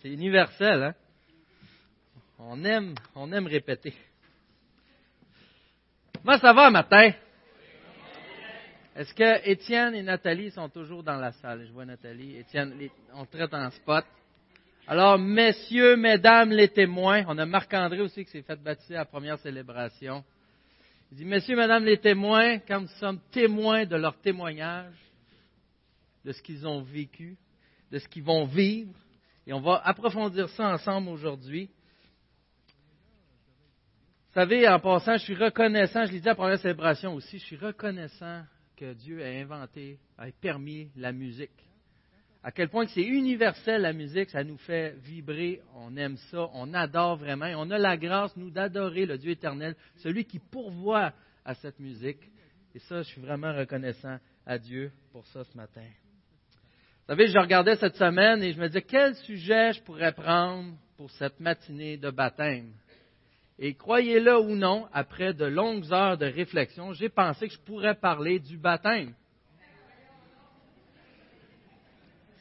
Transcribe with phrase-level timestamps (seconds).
[0.00, 0.94] C'est universel, hein?
[2.38, 3.92] On aime, on aime répéter.
[6.24, 7.12] Comment ça va matin?
[8.96, 11.66] Est-ce que Étienne et Nathalie sont toujours dans la salle?
[11.66, 12.38] Je vois Nathalie.
[12.38, 12.74] Étienne,
[13.12, 14.04] on traite en spot.
[14.86, 19.04] Alors, messieurs, mesdames, les témoins, on a Marc-André aussi qui s'est fait baptiser à la
[19.04, 20.24] première célébration.
[21.12, 24.94] Il dit, messieurs, mesdames, les témoins, quand nous sommes témoins de leur témoignage,
[26.24, 27.36] de ce qu'ils ont vécu,
[27.90, 28.94] de ce qu'ils vont vivre,
[29.46, 31.70] et on va approfondir ça ensemble aujourd'hui.
[34.28, 37.38] Vous savez, en passant, je suis reconnaissant, je l'ai dit à la première célébration aussi,
[37.38, 38.44] je suis reconnaissant
[38.76, 41.50] que Dieu a inventé, a permis la musique.
[42.42, 46.72] À quel point c'est universel la musique, ça nous fait vibrer, on aime ça, on
[46.72, 51.12] adore vraiment, et on a la grâce, nous, d'adorer le Dieu éternel, celui qui pourvoit
[51.44, 52.30] à cette musique.
[52.74, 55.84] Et ça, je suis vraiment reconnaissant à Dieu pour ça ce matin.
[57.10, 60.74] Vous savez, je regardais cette semaine et je me disais, quel sujet je pourrais prendre
[60.96, 62.72] pour cette matinée de baptême?
[63.58, 67.96] Et croyez-le ou non, après de longues heures de réflexion, j'ai pensé que je pourrais
[67.96, 69.12] parler du baptême.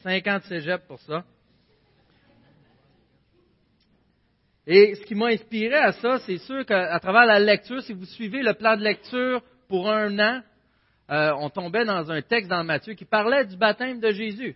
[0.03, 1.23] 50 cégep pour ça.
[4.67, 8.05] Et ce qui m'a inspiré à ça, c'est sûr qu'à travers la lecture, si vous
[8.05, 10.43] suivez le plan de lecture pour un an,
[11.09, 14.55] euh, on tombait dans un texte dans Matthieu qui parlait du baptême de Jésus.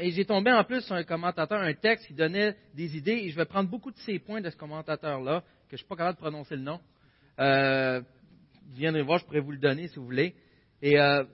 [0.00, 3.30] Et j'ai tombé en plus sur un commentateur, un texte qui donnait des idées, et
[3.30, 5.96] je vais prendre beaucoup de ces points de ce commentateur-là, que je ne suis pas
[5.96, 6.80] capable de prononcer le nom.
[7.38, 10.34] Euh, vous viendrez voir, je pourrais vous le donner si vous voulez.
[10.82, 11.24] Et euh,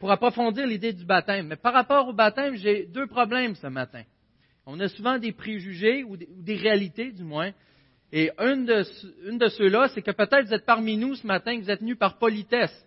[0.00, 1.46] pour approfondir l'idée du baptême.
[1.46, 4.02] Mais par rapport au baptême, j'ai deux problèmes ce matin.
[4.66, 7.52] On a souvent des préjugés, ou des, réalités du moins.
[8.12, 11.70] Et une de, ceux-là, c'est que peut-être vous êtes parmi nous ce matin, que vous
[11.70, 12.84] êtes venus par politesse.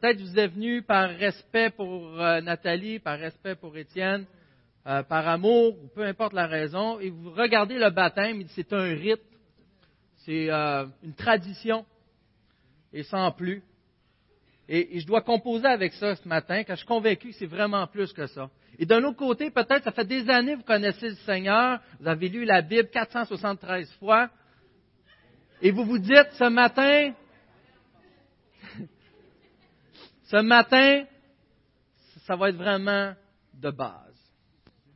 [0.00, 4.26] Peut-être vous êtes venu par respect pour euh, Nathalie, par respect pour Étienne,
[4.88, 8.92] euh, par amour, ou peu importe la raison, et vous regardez le baptême, c'est un
[8.92, 9.22] rite,
[10.24, 11.86] c'est euh, une tradition,
[12.92, 13.62] et sans plus.
[14.68, 17.86] Et, je dois composer avec ça ce matin, car je suis convaincu que c'est vraiment
[17.86, 18.50] plus que ça.
[18.80, 22.08] Et d'un autre côté, peut-être, ça fait des années que vous connaissez le Seigneur, vous
[22.08, 24.28] avez lu la Bible 473 fois,
[25.62, 27.12] et vous vous dites, ce matin,
[30.24, 31.04] ce matin,
[32.26, 33.14] ça va être vraiment
[33.54, 34.14] de base.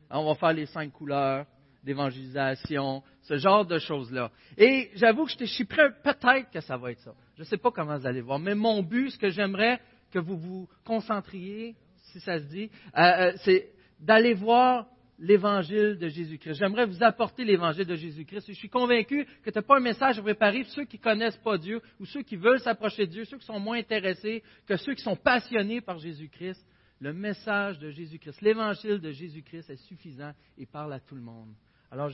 [0.09, 1.45] On va faire les cinq couleurs
[1.83, 4.31] d'évangélisation, ce genre de choses-là.
[4.57, 7.13] Et j'avoue que je suis prêt, peut-être que ça va être ça.
[7.35, 9.79] Je ne sais pas comment vous allez voir, mais mon but, ce que j'aimerais
[10.11, 11.75] que vous vous concentriez,
[12.11, 13.69] si ça se dit, euh, euh, c'est
[13.99, 14.87] d'aller voir
[15.19, 16.55] l'évangile de Jésus-Christ.
[16.55, 18.45] J'aimerais vous apporter l'évangile de Jésus-Christ.
[18.47, 21.03] Je suis convaincu que tu n'as pas un message à préparer pour ceux qui ne
[21.03, 24.43] connaissent pas Dieu ou ceux qui veulent s'approcher de Dieu, ceux qui sont moins intéressés
[24.65, 26.65] que ceux qui sont passionnés par Jésus-Christ.
[27.01, 31.53] Le message de Jésus-Christ, l'évangile de Jésus-Christ est suffisant et parle à tout le monde.
[31.91, 32.11] Alors,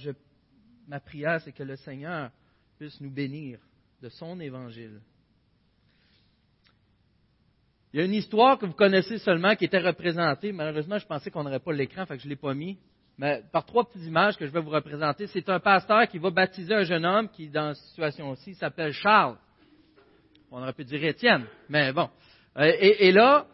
[0.87, 2.31] ma prière, c'est que le Seigneur
[2.77, 3.59] puisse nous bénir
[4.01, 4.99] de son évangile.
[7.93, 10.51] Il y a une histoire que vous connaissez seulement qui était représentée.
[10.51, 12.77] Malheureusement, je pensais qu'on n'aurait pas l'écran, fait je ne l'ai pas mis
[13.17, 15.27] mais par trois petites images que je vais vous représenter.
[15.27, 19.37] C'est un pasteur qui va baptiser un jeune homme qui, dans cette situation-ci, s'appelle Charles.
[20.51, 22.09] On aurait pu dire Étienne, mais bon.
[22.57, 23.45] Euh, et, là,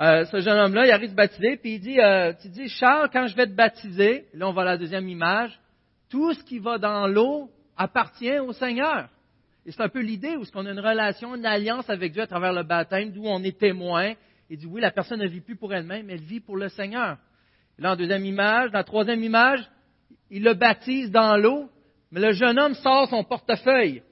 [0.00, 3.08] euh, ce jeune homme-là, il arrive de baptiser, puis il dit, euh, tu dis, Charles,
[3.12, 5.58] quand je vais te baptiser, là on va à la deuxième image,
[6.10, 9.08] tout ce qui va dans l'eau appartient au Seigneur.
[9.66, 12.22] Et c'est un peu l'idée où est-ce qu'on a une relation, une alliance avec Dieu
[12.22, 14.12] à travers le baptême, d'où on est témoin.
[14.50, 17.16] Il dit, oui, la personne ne vit plus pour elle-même, elle vit pour le Seigneur.
[17.78, 19.68] Là, en deuxième image, dans la troisième image,
[20.30, 21.68] il le baptise dans l'eau,
[22.10, 24.02] mais le jeune homme sort son portefeuille.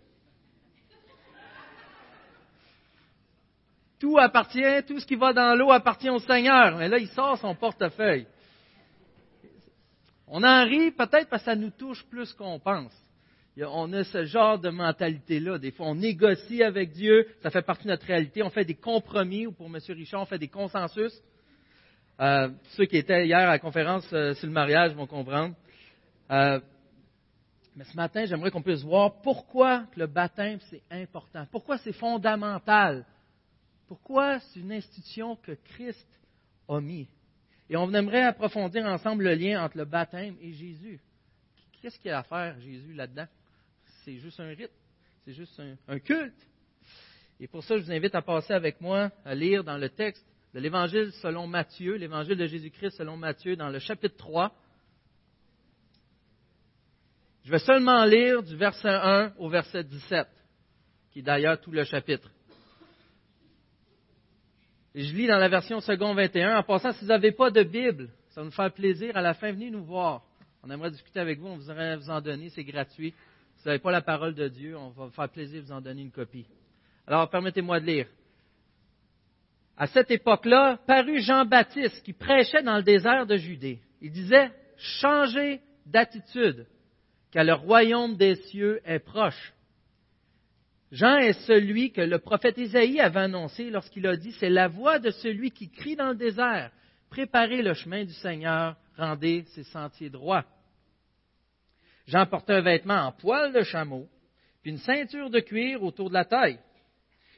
[4.01, 6.77] Tout appartient, tout ce qui va dans l'eau appartient au Seigneur.
[6.77, 8.27] Mais là, il sort son portefeuille.
[10.27, 12.93] On en rit peut-être parce que ça nous touche plus qu'on pense.
[13.57, 15.59] On a ce genre de mentalité-là.
[15.59, 18.43] Des fois, on négocie avec Dieu, ça fait partie de notre réalité.
[18.43, 19.79] On fait des compromis, ou pour M.
[19.91, 21.13] Richard, on fait des consensus.
[22.21, 25.55] Euh, ceux qui étaient hier à la conférence euh, sur le mariage vont comprendre.
[26.31, 26.61] Euh,
[27.75, 31.47] mais ce matin, j'aimerais qu'on puisse voir pourquoi le baptême, c'est important.
[31.51, 33.07] Pourquoi c'est fondamental.
[33.89, 36.07] Pourquoi c'est une institution que Christ
[36.69, 37.09] a mis.
[37.71, 41.01] Et on aimerait approfondir ensemble le lien entre le baptême et Jésus.
[41.81, 43.27] Qu'est-ce qu'il y a à faire, Jésus, là-dedans?
[44.05, 44.71] C'est juste un rite?
[45.25, 46.47] C'est juste un culte?
[47.41, 50.25] Et pour ça, je vous invite à passer avec moi à lire dans le texte
[50.55, 54.53] de l'Évangile selon Matthieu, l'Évangile de Jésus-Christ selon Matthieu, dans le chapitre 3.
[57.45, 60.29] Je vais seulement lire du verset 1 au verset 17,
[61.11, 62.31] qui est d'ailleurs tout le chapitre.
[64.95, 66.59] Je lis dans la version second 21.
[66.59, 69.17] En passant, si vous n'avez pas de Bible, ça va nous faire plaisir.
[69.17, 70.23] À la fin, venez nous voir.
[70.63, 73.15] On aimerait discuter avec vous, on voudrait vous en donner, c'est gratuit.
[73.57, 75.73] Si vous n'avez pas la parole de Dieu, on va vous faire plaisir de vous
[75.73, 76.47] en donner une copie.
[77.07, 78.07] Alors, permettez-moi de lire.
[79.77, 83.81] À cette époque-là, parut Jean-Baptiste qui prêchait dans le désert de Judée.
[84.01, 86.67] Il disait, changez d'attitude,
[87.31, 89.53] car le royaume des cieux est proche.
[90.91, 94.99] Jean est celui que le prophète Isaïe avait annoncé lorsqu'il a dit, c'est la voix
[94.99, 96.71] de celui qui crie dans le désert,
[97.09, 100.45] préparez le chemin du Seigneur, rendez ses sentiers droits.
[102.07, 104.07] Jean portait un vêtement en poil de chameau,
[104.61, 106.59] puis une ceinture de cuir autour de la taille.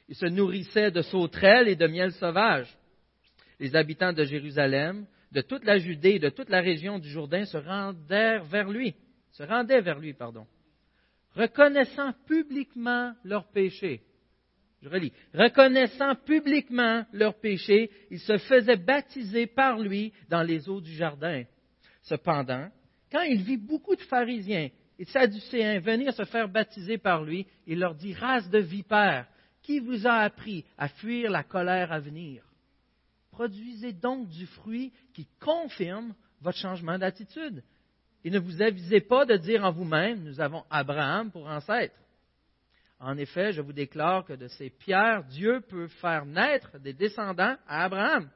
[0.09, 2.69] Il se nourrissait de sauterelles et de miel sauvage.
[3.59, 7.45] Les habitants de Jérusalem, de toute la Judée et de toute la région du Jourdain
[7.45, 8.95] se rendèrent vers lui,
[9.33, 10.47] se rendaient vers lui, pardon,
[11.35, 14.03] reconnaissant publiquement leurs péchés.
[14.83, 15.13] Je relis.
[15.33, 21.45] Reconnaissant publiquement leurs péchés, ils se faisaient baptiser par lui dans les eaux du jardin.
[22.03, 22.69] Cependant,
[23.11, 24.69] quand il vit beaucoup de pharisiens
[24.99, 29.27] et de sadducéens venir se faire baptiser par lui, il leur dit, race de vipères,
[29.65, 32.45] qui vous a appris à fuir la colère à venir
[33.33, 37.65] Produisez donc du fruit qui confirme votre changement d'attitude.
[38.23, 41.97] Et ne vous avisez pas de dire en vous-même, nous avons Abraham pour ancêtre.
[43.01, 47.57] En effet, je vous déclare que de ces pierres, Dieu peut faire naître des descendants
[47.67, 48.31] à Abraham.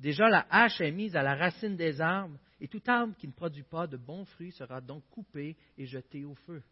[0.00, 3.32] Déjà, la hache est mise à la racine des arbres, et tout arbre qui ne
[3.32, 6.62] produit pas de bons fruits sera donc coupé et jeté au feu.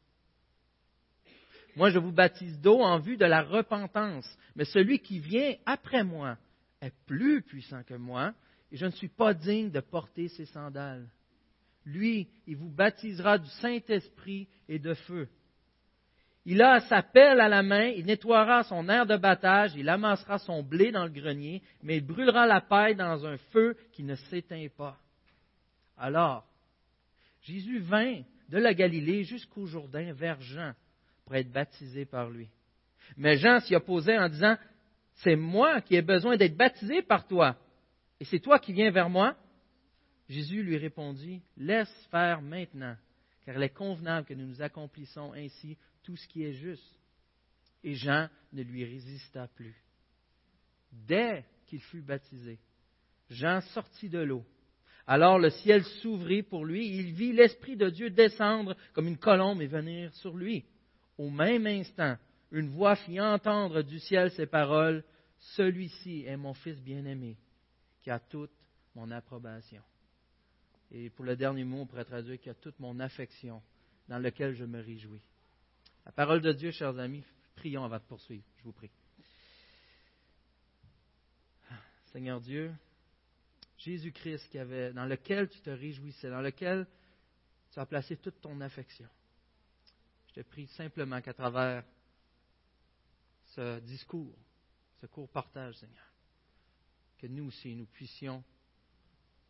[1.76, 6.04] Moi, je vous baptise d'eau en vue de la repentance, mais celui qui vient après
[6.04, 6.36] moi
[6.80, 8.32] est plus puissant que moi,
[8.70, 11.08] et je ne suis pas digne de porter ses sandales.
[11.84, 15.28] Lui, il vous baptisera du Saint-Esprit et de feu.
[16.46, 20.38] Il a sa pelle à la main, il nettoiera son air de battage, il amassera
[20.38, 24.14] son blé dans le grenier, mais il brûlera la paille dans un feu qui ne
[24.14, 24.98] s'éteint pas.
[25.96, 26.46] Alors,
[27.42, 28.20] Jésus vint
[28.50, 30.74] de la Galilée jusqu'au Jourdain vers Jean
[31.24, 32.48] pour être baptisé par lui.
[33.16, 34.56] Mais Jean s'y opposait en disant,
[35.16, 37.56] C'est moi qui ai besoin d'être baptisé par toi,
[38.20, 39.36] et c'est toi qui viens vers moi?
[40.28, 42.96] Jésus lui répondit, Laisse faire maintenant,
[43.44, 46.98] car il est convenable que nous nous accomplissions ainsi tout ce qui est juste.
[47.82, 49.76] Et Jean ne lui résista plus.
[50.90, 52.58] Dès qu'il fut baptisé,
[53.28, 54.44] Jean sortit de l'eau.
[55.06, 59.18] Alors le ciel s'ouvrit pour lui, et il vit l'Esprit de Dieu descendre comme une
[59.18, 60.64] colombe et venir sur lui.
[61.18, 62.16] Au même instant,
[62.50, 65.04] une voix fit entendre du ciel ces paroles,
[65.56, 67.36] Celui-ci est mon Fils bien-aimé,
[68.02, 68.52] qui a toute
[68.94, 69.82] mon approbation.
[70.90, 73.62] Et pour le dernier mot, on pourrait traduire qui a toute mon affection,
[74.08, 75.22] dans lequel je me réjouis.
[76.06, 77.24] La parole de Dieu, chers amis,
[77.56, 78.90] prions avant de poursuivre, je vous prie.
[82.12, 82.72] Seigneur Dieu,
[83.78, 84.56] Jésus-Christ
[84.94, 86.86] dans lequel tu te réjouissais, dans lequel
[87.72, 89.08] tu as placé toute ton affection.
[90.34, 91.84] Je te prie simplement qu'à travers
[93.54, 94.36] ce discours,
[95.00, 96.12] ce court partage, Seigneur,
[97.18, 98.42] que nous aussi, nous puissions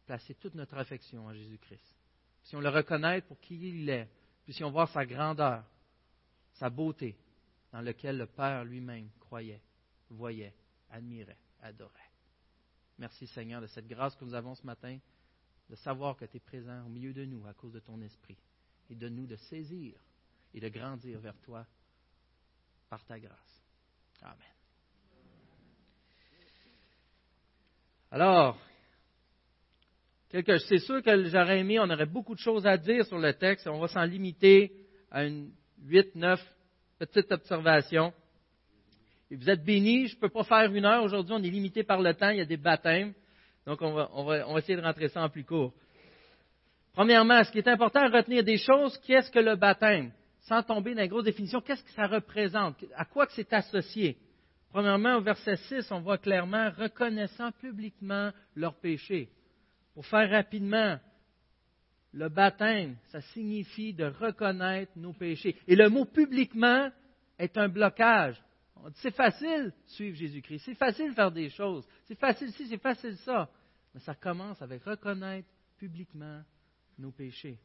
[0.04, 1.96] placer toute notre affection en Jésus-Christ.
[2.40, 4.10] Puissions le reconnaître pour qui il est,
[4.44, 5.64] puissions voir sa grandeur,
[6.52, 7.16] sa beauté,
[7.72, 9.62] dans lequel le Père lui-même croyait,
[10.10, 10.54] voyait,
[10.90, 12.10] admirait, adorait.
[12.98, 14.98] Merci Seigneur de cette grâce que nous avons ce matin,
[15.70, 18.36] de savoir que tu es présent au milieu de nous à cause de ton esprit,
[18.90, 19.98] et de nous de saisir
[20.54, 21.66] et de grandir vers toi
[22.88, 23.64] par ta grâce.
[24.22, 24.36] Amen.
[28.10, 28.58] Alors,
[30.30, 33.66] c'est sûr que j'aurais aimé, on aurait beaucoup de choses à dire sur le texte,
[33.66, 34.72] on va s'en limiter
[35.10, 36.40] à une 8, 9
[36.98, 38.12] petites observations.
[39.30, 41.82] Et vous êtes bénis, je ne peux pas faire une heure aujourd'hui, on est limité
[41.82, 43.14] par le temps, il y a des baptêmes,
[43.66, 45.72] donc on va, on va essayer de rentrer ça en plus court.
[46.92, 50.12] Premièrement, ce qui est important à retenir des choses, qu'est-ce que le baptême?
[50.44, 52.76] Sans tomber dans les grosses définitions, qu'est-ce que ça représente?
[52.96, 54.18] À quoi que c'est associé?
[54.70, 59.30] Premièrement, au verset 6, on voit clairement reconnaissant publiquement leurs péchés.
[59.94, 60.98] Pour faire rapidement,
[62.12, 65.56] le baptême, ça signifie de reconnaître nos péchés.
[65.66, 66.90] Et le mot publiquement
[67.38, 68.40] est un blocage.
[68.96, 73.48] C'est facile suivre Jésus-Christ, c'est facile faire des choses, c'est facile ci, c'est facile ça.
[73.94, 75.48] Mais ça commence avec reconnaître
[75.78, 76.42] publiquement
[76.98, 77.58] nos péchés.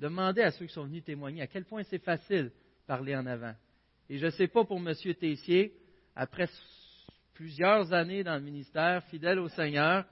[0.00, 2.50] Demandez à ceux qui sont venus témoigner à quel point c'est facile
[2.86, 3.54] parler en avant.
[4.08, 4.94] Et je ne sais pas pour M.
[5.14, 5.74] Tessier,
[6.16, 6.48] après
[7.34, 10.04] plusieurs années dans le ministère, fidèle au Seigneur,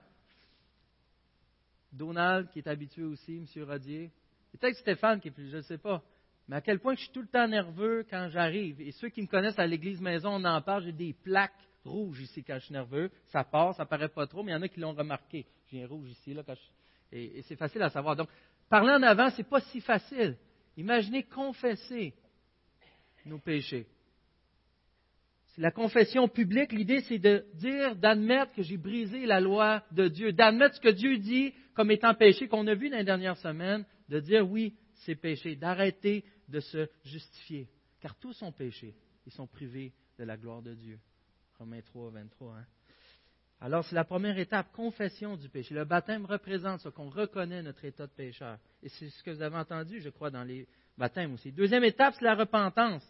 [1.90, 3.64] Donald qui est habitué aussi, M.
[3.64, 4.10] Rodier,
[4.52, 6.04] peut-être Stéphane qui est plus, je ne sais pas,
[6.48, 8.80] mais à quel point je suis tout le temps nerveux quand j'arrive.
[8.80, 11.52] Et ceux qui me connaissent à l'église maison, on en parle, j'ai des plaques
[11.84, 13.10] rouges ici quand je suis nerveux.
[13.26, 15.46] Ça passe, ça paraît pas trop, mais il y en a qui l'ont remarqué.
[15.70, 18.16] J'ai un rouge ici, là, quand je Et, c'est facile à savoir.
[18.16, 18.28] Donc,
[18.68, 20.36] parler en avant, ce n'est pas si facile.
[20.76, 22.14] Imaginez confesser
[23.24, 23.86] nos péchés.
[25.48, 26.72] C'est la confession publique.
[26.72, 30.88] L'idée, c'est de dire, d'admettre que j'ai brisé la loi de Dieu, d'admettre ce que
[30.88, 34.74] Dieu dit comme étant péché, qu'on a vu dans les dernières semaines, de dire oui,
[35.04, 37.68] c'est péché, d'arrêter de se justifier.
[38.00, 38.94] Car tous sont péchés.
[39.26, 40.98] Ils sont privés de la gloire de Dieu.
[41.58, 42.56] Romains 3, 23.
[42.56, 42.66] Hein.
[43.60, 45.74] Alors, c'est la première étape, confession du péché.
[45.74, 48.56] Le baptême représente ce qu'on reconnaît notre état de pécheur.
[48.82, 51.50] Et c'est ce que vous avez entendu, je crois, dans les baptêmes aussi.
[51.50, 53.04] Deuxième étape, c'est la repentance.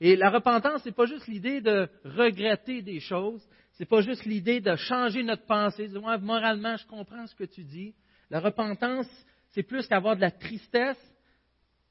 [0.00, 3.42] Et la repentance, ce n'est pas juste l'idée de regretter des choses,
[3.72, 7.34] ce n'est pas juste l'idée de changer notre pensée, de moi, moralement, je comprends ce
[7.34, 7.94] que tu dis.
[8.30, 9.08] La repentance,
[9.50, 10.98] c'est plus qu'avoir de la tristesse,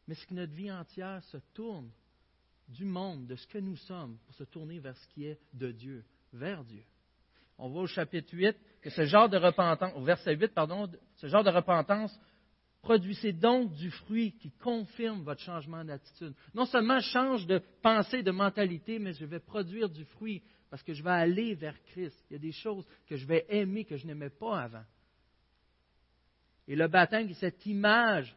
[0.07, 1.89] mais c'est que notre vie entière se tourne
[2.69, 5.71] du monde, de ce que nous sommes, pour se tourner vers ce qui est de
[5.71, 6.03] Dieu,
[6.33, 6.83] vers Dieu.
[7.63, 11.27] On voit au chapitre 8 que ce genre de repentance, au verset 8, pardon, ce
[11.27, 12.19] genre de repentance
[12.81, 16.33] produisez donc du fruit qui confirme votre changement d'attitude.
[16.55, 20.41] Non seulement change de pensée, de mentalité, mais je vais produire du fruit
[20.71, 22.17] parce que je vais aller vers Christ.
[22.31, 24.83] Il y a des choses que je vais aimer que je n'aimais pas avant.
[26.67, 28.35] Et le baptême, c'est cette image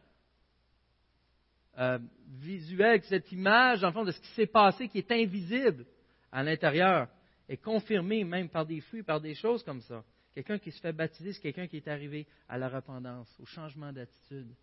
[1.79, 5.87] euh, visuelle, cette image, en fond, de ce qui s'est passé, qui est invisible
[6.31, 7.07] à l'intérieur,
[7.47, 10.03] est confirmée même par des fruits, par des choses comme ça.
[10.33, 13.93] Quelqu'un qui se fait baptiser, c'est quelqu'un qui est arrivé à la repentance, au changement
[13.93, 14.53] d'attitude.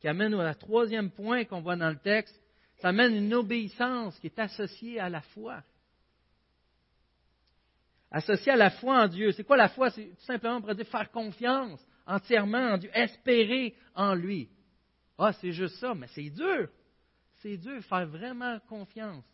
[0.00, 2.40] Qui amène au troisième point qu'on voit dans le texte,
[2.78, 5.62] ça amène une obéissance qui est associée à la foi.
[8.10, 9.32] Associée à la foi en Dieu.
[9.32, 9.90] C'est quoi la foi?
[9.90, 14.48] C'est tout simplement pour dire faire confiance entièrement en Dieu, espérer en lui.
[15.18, 16.68] Ah, c'est juste ça, mais c'est dur.
[17.42, 19.24] C'est dur, faire vraiment confiance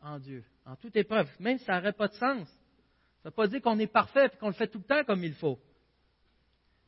[0.00, 2.46] en Dieu, en toute épreuve, même si ça n'aurait pas de sens.
[2.48, 5.02] Ça ne veut pas dire qu'on est parfait et qu'on le fait tout le temps
[5.04, 5.58] comme il faut.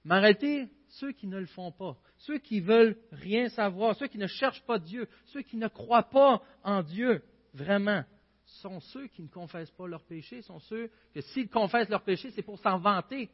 [0.05, 4.19] Mais arrêtez ceux qui ne le font pas, ceux qui veulent rien savoir, ceux qui
[4.19, 7.23] ne cherchent pas Dieu, ceux qui ne croient pas en Dieu,
[7.55, 8.05] vraiment,
[8.45, 12.31] sont ceux qui ne confessent pas leurs péchés, sont ceux que s'ils confessent leurs péchés,
[12.33, 13.31] c'est pour s'en vanter,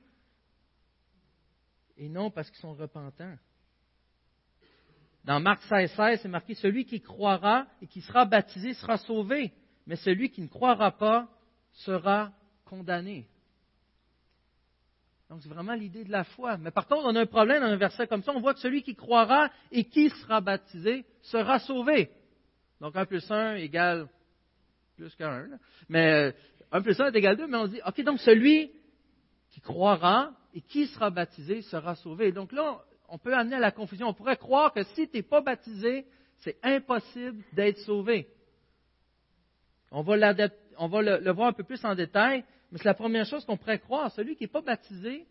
[1.96, 3.36] et non parce qu'ils sont repentants.
[5.24, 9.52] Dans Marc 16, 16, c'est marqué Celui qui croira et qui sera baptisé sera sauvé,
[9.86, 11.28] mais celui qui ne croira pas
[11.72, 12.32] sera
[12.64, 13.26] condamné.
[15.28, 16.56] Donc c'est vraiment l'idée de la foi.
[16.56, 18.32] Mais par contre, on a un problème dans un verset comme ça.
[18.32, 22.10] On voit que celui qui croira et qui sera baptisé sera sauvé.
[22.80, 24.08] Donc 1 plus 1 égale
[24.96, 25.48] plus qu'un.
[25.88, 26.32] Mais
[26.72, 28.70] 1 euh, plus 1 est égal 2, mais on dit, OK, donc celui
[29.50, 32.32] qui croira et qui sera baptisé sera sauvé.
[32.32, 34.08] Donc là, on peut amener à la confusion.
[34.08, 36.06] On pourrait croire que si tu n'es pas baptisé,
[36.38, 38.28] c'est impossible d'être sauvé.
[39.90, 43.56] On va, le, voir un peu plus en détail, mais c'est la première chose qu'on
[43.56, 44.10] pourrait croire.
[44.12, 45.26] Celui qui n'est pas baptisé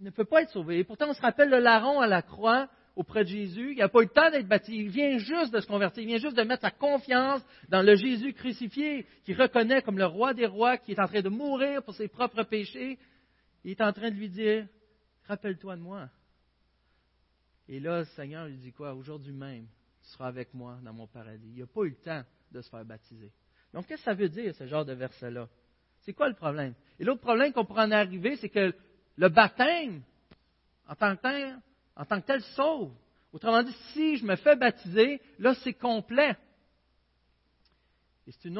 [0.00, 0.78] ne peut pas être sauvé.
[0.78, 3.72] Et pourtant, on se rappelle le larron à la croix auprès de Jésus.
[3.72, 4.78] Il n'a pas eu le temps d'être baptisé.
[4.78, 6.02] Il vient juste de se convertir.
[6.02, 10.06] Il vient juste de mettre sa confiance dans le Jésus crucifié, qui reconnaît comme le
[10.06, 12.98] roi des rois, qui est en train de mourir pour ses propres péchés.
[13.64, 14.66] Il est en train de lui dire,
[15.26, 16.08] rappelle-toi de moi.
[17.68, 18.94] Et là, le Seigneur lui dit quoi?
[18.94, 19.66] Aujourd'hui même,
[20.04, 21.50] tu seras avec moi dans mon paradis.
[21.54, 23.32] Il n'a pas eu le temps de se faire baptiser.
[23.72, 25.48] Donc, qu'est-ce que ça veut dire, ce genre de verset-là?
[26.02, 26.74] C'est quoi le problème?
[26.98, 28.74] Et l'autre problème qu'on pourrait en arriver, c'est que
[29.16, 30.02] le baptême,
[30.86, 31.58] en tant que tel,
[31.96, 32.92] en tant que tel, sauve.
[33.32, 36.36] Autrement dit, si je me fais baptiser, là, c'est complet.
[38.26, 38.50] Et c'est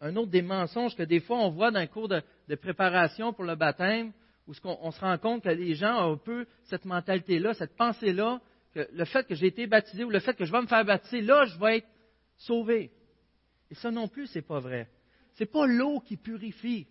[0.00, 3.32] un autre des mensonges que des fois on voit dans le cours de, de préparation
[3.32, 4.12] pour le baptême,
[4.46, 8.40] où on, se rend compte que les gens ont un peu cette mentalité-là, cette pensée-là,
[8.74, 11.20] le fait que j'ai été baptisé ou le fait que je vais me faire baptiser,
[11.20, 11.88] là, je vais être
[12.36, 12.90] sauvé.
[13.70, 14.88] Et ça non plus, ce n'est pas vrai.
[15.34, 16.86] Ce n'est pas l'eau qui purifie,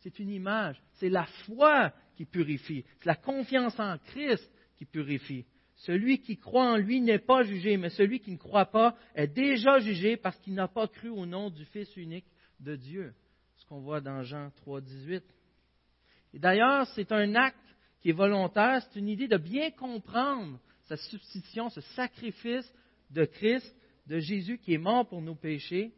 [0.00, 0.82] c'est une image.
[0.94, 2.84] C'est la foi qui purifie.
[2.98, 5.44] C'est la confiance en Christ qui purifie.
[5.76, 9.26] Celui qui croit en lui n'est pas jugé, mais celui qui ne croit pas est
[9.26, 12.26] déjà jugé parce qu'il n'a pas cru au nom du Fils unique
[12.60, 13.14] de Dieu.
[13.56, 15.24] Ce qu'on voit dans Jean 3, 18.
[16.34, 17.58] Et d'ailleurs, c'est un acte
[18.00, 20.58] qui est volontaire, c'est une idée de bien comprendre
[20.92, 22.70] sa substitution, ce sacrifice
[23.08, 23.74] de Christ,
[24.06, 25.94] de Jésus qui est mort pour nos péchés.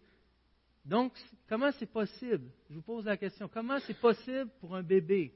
[0.85, 1.13] Donc,
[1.49, 5.33] comment c'est possible Je vous pose la question, comment c'est possible pour un bébé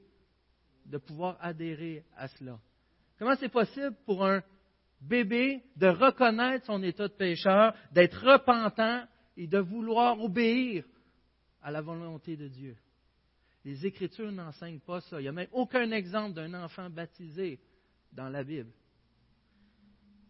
[0.85, 2.57] de pouvoir adhérer à cela?
[3.17, 4.41] Comment c'est possible pour un
[5.01, 9.03] bébé de reconnaître son état de pécheur, d'être repentant
[9.35, 10.85] et de vouloir obéir
[11.61, 12.77] à la volonté de Dieu?
[13.65, 15.19] Les Écritures n'enseignent pas ça.
[15.19, 17.59] Il n'y a même aucun exemple d'un enfant baptisé
[18.13, 18.71] dans la Bible.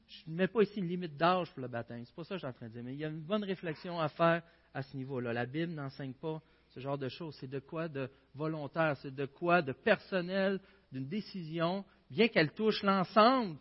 [0.10, 2.04] Je ne mets pas ici une limite d'âge pour le baptême.
[2.04, 2.84] Ce n'est pas ça que je suis en train de dire.
[2.84, 5.34] Mais il y a une bonne réflexion à faire à ce niveau-là.
[5.34, 7.36] La Bible n'enseigne pas ce genre de choses.
[7.40, 10.60] C'est de quoi de volontaire, c'est de quoi de personnel,
[10.92, 13.58] d'une décision, bien qu'elle touche l'ensemble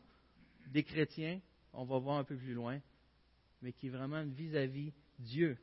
[0.68, 1.40] des chrétiens,
[1.72, 2.80] on va voir un peu plus loin,
[3.62, 5.58] mais qui est vraiment vis-à-vis Dieu,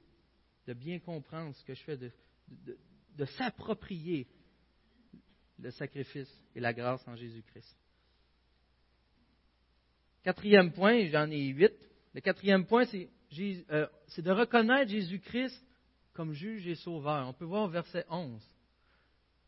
[0.68, 4.28] de bien comprendre ce que je fais, de s'approprier
[5.60, 7.76] le sacrifice et la grâce en Jésus-Christ.
[10.26, 11.72] Quatrième point, j'en ai huit.
[12.16, 15.64] Le quatrième point, euh, c'est de reconnaître Jésus-Christ
[16.14, 17.28] comme juge et sauveur.
[17.28, 18.42] On peut voir au verset 11.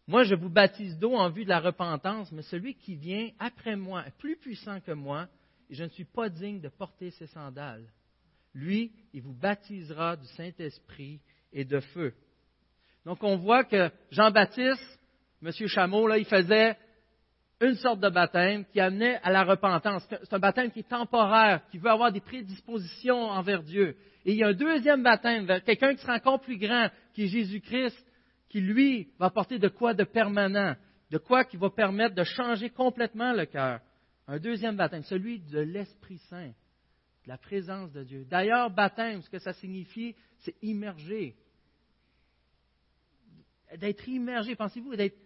[0.06, 3.76] Moi, je vous baptise d'eau en vue de la repentance, mais celui qui vient après
[3.76, 5.28] moi est plus puissant que moi,
[5.68, 7.92] et je ne suis pas digne de porter ses sandales.
[8.54, 11.20] Lui, il vous baptisera du Saint-Esprit
[11.54, 12.14] et de feu.
[13.04, 15.00] Donc, on voit que Jean-Baptiste,
[15.42, 15.52] M.
[15.66, 16.78] Chameau, là, il faisait
[17.60, 20.08] une sorte de baptême qui amenait à la repentance.
[20.10, 23.96] C'est un baptême qui est temporaire, qui veut avoir des prédispositions envers Dieu.
[24.26, 27.28] Et il y a un deuxième baptême, quelqu'un qui sera encore plus grand, qui est
[27.28, 28.06] Jésus-Christ,
[28.50, 30.76] qui lui va apporter de quoi de permanent,
[31.10, 33.80] de quoi qui va permettre de changer complètement le cœur.
[34.28, 38.26] Un deuxième baptême, celui de l'Esprit Saint, de la présence de Dieu.
[38.30, 41.36] D'ailleurs, baptême, ce que ça signifie, c'est immerger.
[43.78, 45.18] D'être immergé, pensez-vous, d'être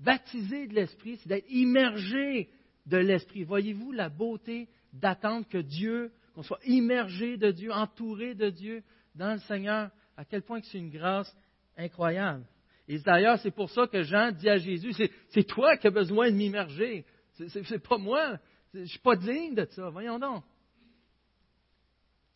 [0.00, 2.48] baptisé de l'Esprit, c'est d'être immergé
[2.86, 3.44] de l'Esprit.
[3.44, 8.82] Voyez-vous la beauté d'attendre que Dieu, qu'on soit immergé de Dieu, entouré de Dieu
[9.14, 11.34] dans le Seigneur, à quel point c'est une grâce
[11.76, 12.44] incroyable.
[12.88, 14.92] Et d'ailleurs, c'est pour ça que Jean dit à Jésus,
[15.30, 17.04] c'est toi qui as besoin de m'immerger.
[17.32, 18.38] C'est pas moi.
[18.72, 19.90] Je ne suis pas digne de ça.
[19.90, 20.44] Voyons donc.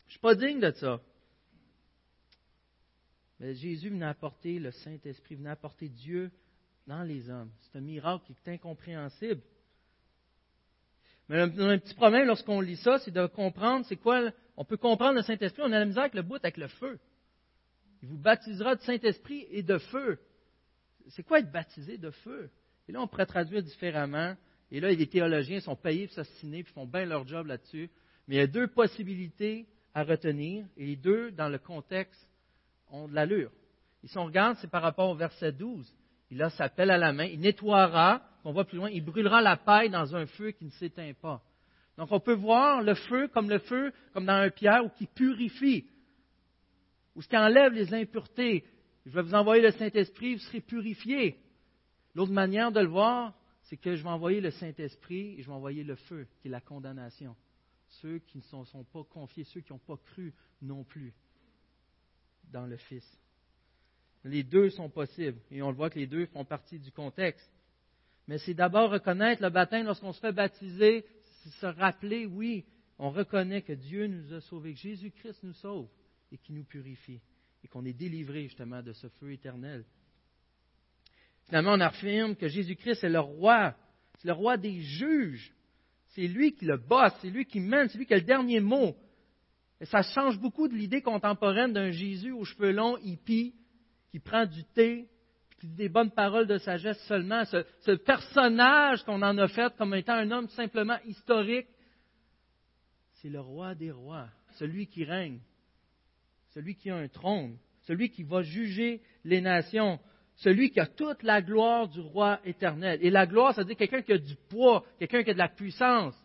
[0.05, 0.99] Je ne suis pas digne de ça.
[3.39, 6.31] Mais Jésus venait apporter le Saint-Esprit, venait apporter Dieu
[6.87, 7.51] dans les hommes.
[7.61, 9.41] C'est un miracle qui est incompréhensible.
[11.29, 14.31] Mais un, un petit problème lorsqu'on lit ça, c'est de comprendre c'est quoi.
[14.57, 16.99] On peut comprendre le Saint-Esprit, on a la misère avec le bout, avec le feu.
[18.01, 20.19] Il vous baptisera de Saint-Esprit et de feu.
[21.09, 22.49] C'est quoi être baptisé de feu?
[22.87, 24.35] Et là, on pourrait traduire différemment.
[24.71, 27.89] Et là, les théologiens sont payés pour s'assiner, puis font bien leur job là-dessus.
[28.27, 32.27] Mais il y a deux possibilités à retenir, et les deux, dans le contexte,
[32.89, 33.51] ont de l'allure.
[34.03, 35.93] Et si on regarde, c'est par rapport au verset 12.
[36.31, 39.41] Il a sa pelle à la main, il nettoiera, on voit plus loin, il brûlera
[39.41, 41.43] la paille dans un feu qui ne s'éteint pas.
[41.97, 45.07] Donc on peut voir le feu comme le feu, comme dans un pierre, ou qui
[45.07, 45.85] purifie,
[47.15, 48.65] ou ce qui enlève les impuretés.
[49.05, 51.37] Je vais vous envoyer le Saint-Esprit, vous serez purifiés.
[52.15, 55.53] L'autre manière de le voir, c'est que je vais envoyer le Saint-Esprit et je vais
[55.53, 57.35] envoyer le feu, qui est la condamnation.
[58.01, 61.13] Ceux qui ne sont, sont pas confiés, ceux qui n'ont pas cru non plus
[62.51, 63.19] dans le Fils.
[64.23, 67.49] Les deux sont possibles et on le voit que les deux font partie du contexte.
[68.27, 71.05] Mais c'est d'abord reconnaître le baptême lorsqu'on se fait baptiser,
[71.59, 72.65] se rappeler, oui,
[72.99, 75.87] on reconnaît que Dieu nous a sauvés, que Jésus-Christ nous sauve
[76.31, 77.19] et qui nous purifie
[77.63, 79.85] et qu'on est délivré justement de ce feu éternel.
[81.45, 83.75] Finalement, on affirme que Jésus-Christ est le roi,
[84.19, 85.51] c'est le roi des juges.
[86.09, 88.59] C'est lui qui le bosse, c'est lui qui mène, c'est lui qui a le dernier
[88.59, 88.95] mot.
[89.79, 93.55] Et ça change beaucoup de l'idée contemporaine d'un Jésus aux cheveux longs, hippie,
[94.11, 95.07] qui prend du thé,
[95.59, 99.93] qui dit des bonnes paroles de sagesse seulement, ce, personnage qu'on en a fait comme
[99.95, 101.67] étant un homme simplement historique,
[103.15, 105.39] c'est le roi des rois, celui qui règne,
[106.49, 109.99] celui qui a un trône, celui qui va juger les nations,
[110.35, 112.99] celui qui a toute la gloire du roi éternel.
[113.01, 115.39] Et la gloire, ça veut dire quelqu'un qui a du poids, quelqu'un qui a de
[115.39, 116.15] la puissance,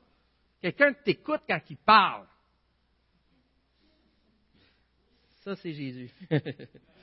[0.60, 2.26] quelqu'un qui t'écoute quand il parle.
[5.44, 6.10] Ça, c'est Jésus.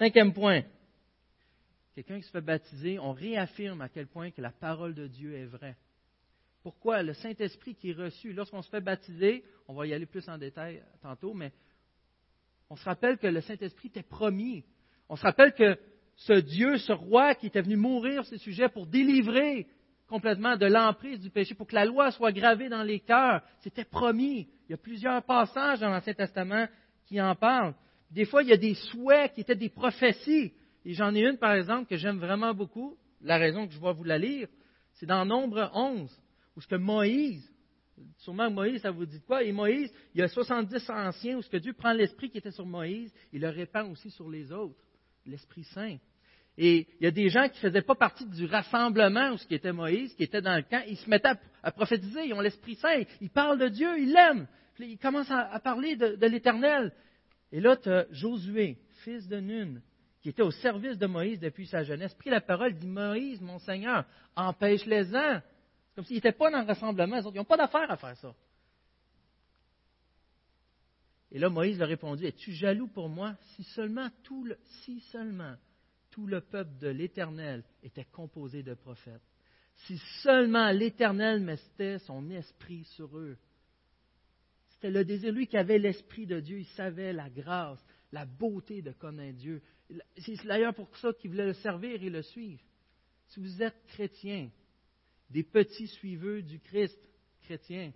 [0.00, 0.62] Cinquième point.
[1.94, 5.34] Quelqu'un qui se fait baptiser, on réaffirme à quel point que la parole de Dieu
[5.34, 5.76] est vraie.
[6.62, 7.02] Pourquoi?
[7.02, 10.38] Le Saint-Esprit qui est reçu, lorsqu'on se fait baptiser, on va y aller plus en
[10.38, 11.52] détail tantôt, mais
[12.70, 14.64] on se rappelle que le Saint-Esprit était promis.
[15.10, 15.78] On se rappelle que
[16.16, 19.66] ce Dieu, ce roi qui était venu mourir sur ce sujet pour délivrer
[20.08, 23.84] complètement de l'emprise du péché, pour que la loi soit gravée dans les cœurs, c'était
[23.84, 24.48] promis.
[24.66, 26.68] Il y a plusieurs passages dans l'Ancien Testament
[27.04, 27.74] qui en parlent.
[28.10, 30.52] Des fois, il y a des souhaits qui étaient des prophéties.
[30.84, 32.96] Et j'en ai une, par exemple, que j'aime vraiment beaucoup.
[33.20, 34.48] La raison que je vais vous la lire,
[34.94, 36.10] c'est dans Nombre 11,
[36.56, 37.50] où ce que Moïse,
[38.18, 39.42] sûrement Moïse, ça vous dit quoi?
[39.42, 42.50] Et Moïse, il y a 70 anciens où ce que Dieu prend l'esprit qui était
[42.50, 44.80] sur Moïse, il le répand aussi sur les autres,
[45.26, 45.98] l'Esprit Saint.
[46.56, 49.46] Et il y a des gens qui ne faisaient pas partie du rassemblement où ce
[49.46, 52.40] qui était Moïse, qui était dans le camp, ils se mettaient à, prophétiser, ils ont
[52.40, 54.46] l'Esprit Saint, ils parlent de Dieu, ils l'aiment.
[54.78, 56.92] Ils commencent à, parler de l'Éternel.
[57.52, 57.76] Et là,
[58.10, 59.80] Josué, fils de Nun,
[60.20, 63.58] qui était au service de Moïse depuis sa jeunesse, pris la parole, dit Moïse, mon
[63.58, 64.04] Seigneur,
[64.36, 65.40] empêche-les-en.
[65.40, 67.16] C'est comme s'ils n'étaient pas dans le rassemblement.
[67.16, 68.34] Ils n'ont pas d'affaire à faire ça.
[71.32, 73.34] Et là, Moïse leur a répondu, Es-tu jaloux pour moi?
[73.54, 75.54] Si seulement tout le, si seulement
[76.10, 79.22] tout le peuple de l'Éternel était composé de prophètes,
[79.86, 83.38] si seulement l'Éternel mettait son esprit sur eux.
[84.80, 88.80] C'était le désir, lui qui avait l'esprit de Dieu, il savait la grâce, la beauté
[88.80, 89.60] de connaître Dieu.
[90.16, 92.62] C'est d'ailleurs pour ça qu'il voulait le servir et le suivre.
[93.26, 94.48] Si vous êtes chrétien,
[95.28, 96.98] des petits suiveurs du Christ,
[97.42, 97.92] chrétien,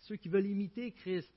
[0.00, 1.32] ceux qui veulent imiter Christ,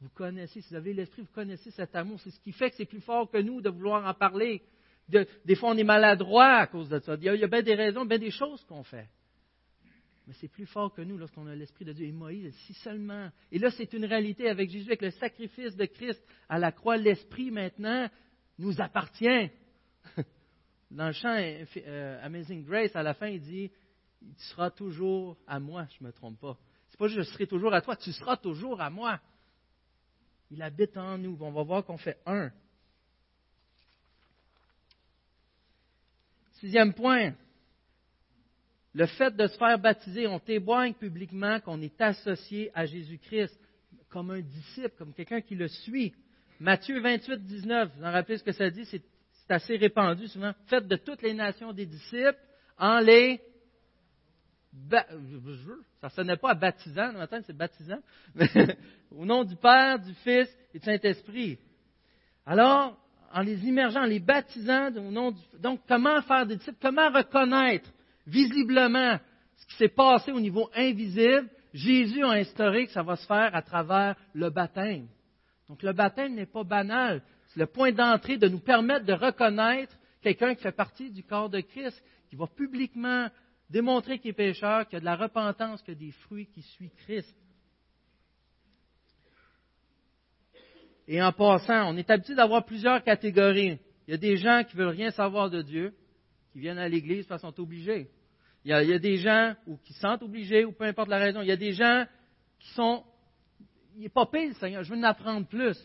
[0.00, 2.18] vous connaissez, si vous avez l'esprit, vous connaissez cet amour.
[2.22, 4.62] C'est ce qui fait que c'est plus fort que nous de vouloir en parler.
[5.06, 7.14] des fois, on est maladroit à cause de ça.
[7.14, 9.08] Il y a, il y a bien des raisons, bien des choses qu'on fait.
[10.40, 12.06] C'est plus fort que nous lorsqu'on a l'Esprit de Dieu.
[12.06, 13.30] Et Moïse, si seulement.
[13.50, 16.96] Et là, c'est une réalité avec Jésus, avec le sacrifice de Christ à la croix.
[16.96, 18.08] L'Esprit, maintenant,
[18.58, 19.50] nous appartient.
[20.90, 23.70] Dans le chant euh, Amazing Grace, à la fin, il dit
[24.20, 26.58] Tu seras toujours à moi, je ne me trompe pas.
[26.90, 29.20] C'est pas juste je serai toujours à toi, tu seras toujours à moi.
[30.50, 31.36] Il habite en nous.
[31.40, 32.52] On va voir qu'on fait un.
[36.60, 37.34] Sixième point,
[38.94, 43.58] le fait de se faire baptiser, on témoigne publiquement qu'on est associé à Jésus-Christ
[44.10, 46.12] comme un disciple, comme quelqu'un qui le suit.
[46.60, 49.02] Matthieu 28, 19, vous en rappelez ce que ça dit, c'est
[49.48, 50.52] assez répandu souvent.
[50.66, 52.38] Faites de toutes les nations des disciples
[52.78, 53.40] en les
[54.90, 55.04] ça
[56.04, 57.98] ne sonnait pas à baptisant, matin c'est baptisant,
[59.10, 61.58] au nom du Père, du Fils et du Saint-Esprit.
[62.46, 62.96] Alors,
[63.32, 65.40] en les immergeant, en les baptisant au nom du...
[65.58, 66.78] Donc, comment faire des disciples?
[66.80, 67.88] Comment reconnaître
[68.26, 69.18] visiblement
[69.56, 71.48] ce qui s'est passé au niveau invisible?
[71.72, 75.08] Jésus a instauré que ça va se faire à travers le baptême.
[75.68, 77.22] Donc, le baptême n'est pas banal.
[77.48, 81.48] C'est le point d'entrée de nous permettre de reconnaître quelqu'un qui fait partie du corps
[81.48, 83.28] de Christ, qui va publiquement
[83.70, 86.46] démontrer qu'il est pécheur, qu'il y a de la repentance, qu'il y a des fruits
[86.46, 87.34] qui suivent Christ.
[91.08, 93.78] Et en passant, on est habitué d'avoir plusieurs catégories.
[94.06, 95.94] Il y a des gens qui veulent rien savoir de Dieu,
[96.52, 98.08] qui viennent à l'Église parce sont obligés.
[98.64, 101.40] Il y, a, des gens ou qui sentent obligés, ou peu importe la raison.
[101.40, 102.06] Il y a des gens
[102.60, 103.02] qui sont,
[103.96, 105.76] il n'est pas pire, Seigneur, je veux en apprendre plus.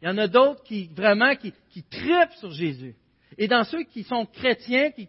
[0.00, 2.94] Il y en a d'autres qui vraiment qui, qui tripent sur Jésus.
[3.36, 5.08] Et dans ceux qui sont chrétiens, qui,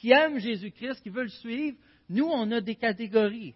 [0.00, 1.76] qui, aiment Jésus-Christ, qui veulent suivre,
[2.08, 3.54] nous, on a des catégories.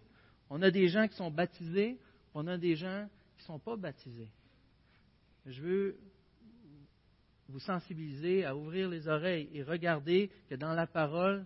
[0.49, 1.97] On a des gens qui sont baptisés,
[2.33, 4.29] on a des gens qui ne sont pas baptisés.
[5.45, 5.97] Je veux
[7.47, 11.45] vous sensibiliser à ouvrir les oreilles et regarder que dans la parole,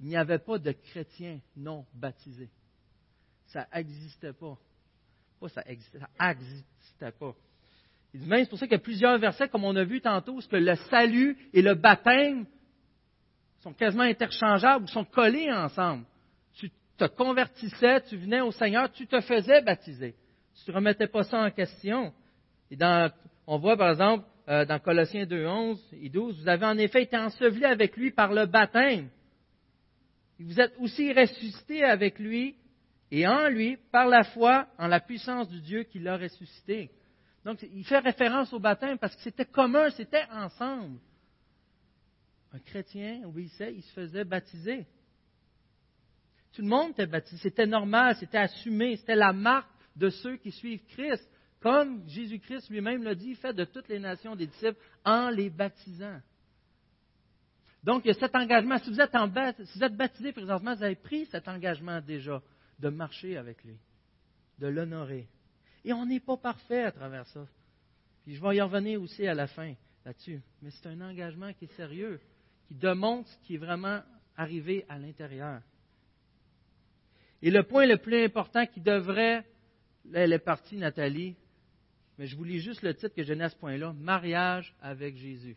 [0.00, 2.50] il n'y avait pas de chrétiens non baptisés.
[3.46, 4.56] Ça n'existait pas.
[5.40, 7.34] Pas ça n'existait pas.
[8.14, 10.40] Même c'est pour ça qu'il y a plusieurs versets, comme on a vu tantôt, où
[10.40, 12.46] que le salut et le baptême
[13.60, 16.04] sont quasiment interchangeables sont collés ensemble.
[16.54, 20.14] Tu te convertissais, tu venais au Seigneur, tu te faisais baptiser.
[20.64, 22.12] Tu ne remettais pas ça en question.
[22.70, 23.10] Et dans,
[23.46, 27.02] on voit par exemple euh, dans Colossiens 2, 11 et 12, vous avez en effet
[27.02, 29.08] été ensevelis avec lui par le baptême.
[30.38, 32.56] vous êtes aussi ressuscité avec lui
[33.10, 36.90] et en lui par la foi en la puissance du Dieu qui l'a ressuscité.
[37.44, 40.98] Donc, il fait référence au baptême parce que c'était commun, c'était ensemble
[42.54, 44.86] un chrétien obéissait, il se faisait baptiser.
[46.52, 50.52] Tout le monde était baptisé, c'était normal, c'était assumé, c'était la marque de ceux qui
[50.52, 51.28] suivent Christ.
[51.64, 56.20] Comme Jésus-Christ lui-même l'a dit, fait de toutes les nations des disciples en les baptisant.
[57.82, 58.76] Donc, il y a cet engagement.
[58.80, 59.32] Si vous êtes, en,
[59.64, 62.42] si êtes baptisé présentement, vous avez pris cet engagement déjà
[62.80, 63.78] de marcher avec lui,
[64.58, 65.26] de l'honorer.
[65.86, 67.46] Et on n'est pas parfait à travers ça.
[68.24, 69.72] Puis je vais y revenir aussi à la fin
[70.04, 70.42] là-dessus.
[70.60, 72.20] Mais c'est un engagement qui est sérieux
[72.68, 74.02] qui démontre ce qui est vraiment
[74.36, 75.62] arrivé à l'intérieur.
[77.40, 79.46] Et le point le plus important qui devrait,
[80.04, 81.36] là elle est partie Nathalie,
[82.18, 85.56] mais je vous lis juste le titre que j'ai à ce point-là, Mariage avec Jésus.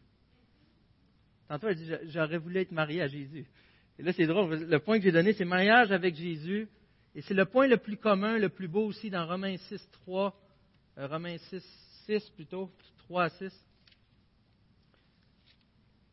[1.47, 3.45] Tantôt elle dit, j'aurais voulu être marié à Jésus.
[3.99, 6.67] Et là c'est drôle, le point que j'ai donné c'est mariage avec Jésus,
[7.15, 10.35] et c'est le point le plus commun, le plus beau aussi dans Romains 6, 3,
[10.97, 11.63] euh, Romains 6,
[12.05, 12.71] 6 plutôt,
[13.07, 13.63] 3 à 6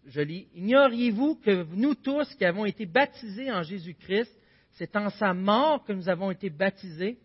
[0.06, 4.30] je lis, Ignoriez-vous que nous tous qui avons été baptisés en Jésus-Christ,
[4.72, 7.18] c'est en sa mort que nous avons été baptisés.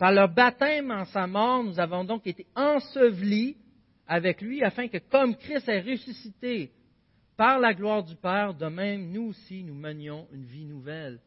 [0.00, 3.56] Par le baptême en sa mort, nous avons donc été ensevelis
[4.06, 6.72] avec lui, afin que comme Christ est ressuscité
[7.36, 11.20] par la gloire du Père, de même nous aussi nous menions une vie nouvelle.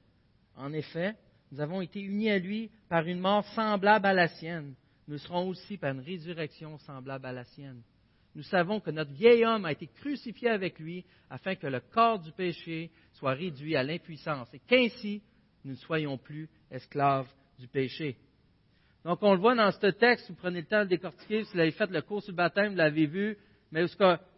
[0.55, 1.13] En effet,
[1.51, 4.73] nous avons été unis à lui par une mort semblable à la sienne.
[5.07, 7.83] Nous serons aussi par une résurrection semblable à la sienne
[8.36, 12.19] nous savons que notre vieil homme a été crucifié avec lui afin que le corps
[12.19, 15.21] du péché soit réduit à l'impuissance et qu'ainsi
[15.63, 18.17] nous ne soyons plus esclaves du péché.
[19.06, 21.60] Donc, on le voit dans ce texte, vous prenez le temps de décortiquer, si vous
[21.60, 23.38] avez fait le cours sur le baptême, vous l'avez vu,
[23.72, 23.86] mais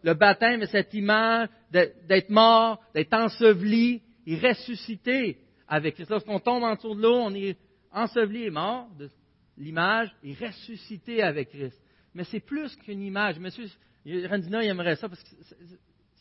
[0.02, 6.10] le baptême est cette image d'être mort, d'être enseveli et ressuscité avec Christ.
[6.10, 7.58] Lorsqu'on tombe en dessous de l'eau, on est
[7.92, 9.10] enseveli et mort de
[9.58, 11.78] l'image et ressuscité avec Christ.
[12.14, 13.38] Mais c'est plus qu'une image.
[13.38, 13.66] Monsieur
[14.26, 15.36] Randina, il aimerait ça parce que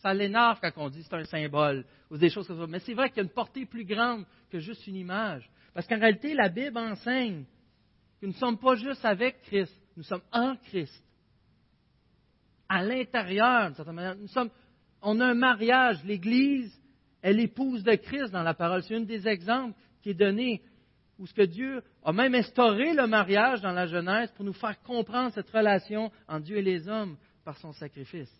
[0.02, 2.68] ça l'énerve quand on dit c'est un symbole ou des choses comme ça.
[2.68, 5.50] Mais c'est vrai qu'il y a une portée plus grande que juste une image.
[5.74, 7.46] Parce qu'en réalité, la Bible enseigne
[8.20, 11.04] que nous ne sommes pas juste avec Christ, nous sommes en Christ
[12.70, 14.16] à l'intérieur, d'une certaine manière.
[14.16, 14.50] Nous sommes,
[15.02, 16.04] on a un mariage.
[16.04, 16.74] L'Église
[17.22, 18.84] est l'épouse de Christ dans la parole.
[18.84, 20.62] C'est un des exemples qui est donné
[21.18, 24.82] où ce que Dieu a même instauré le mariage dans la Genèse pour nous faire
[24.82, 28.32] comprendre cette relation entre Dieu et les hommes par son sacrifice.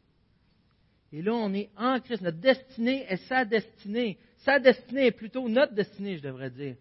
[1.14, 2.22] Et là, on est en Christ.
[2.22, 4.18] Notre destinée est sa destinée.
[4.38, 6.76] Sa destinée est plutôt notre destinée, je devrais dire.